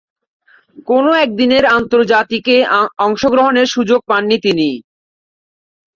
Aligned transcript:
কোন 0.87 1.05
একদিনের 1.17 1.63
আন্তর্জাতিকে 1.77 2.55
অংশগ্রহণের 2.99 3.67
সুযোগ 3.67 3.99
পাননি 4.07 4.37
তিনি। 4.45 4.69